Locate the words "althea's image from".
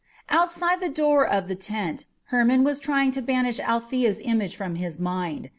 3.59-4.73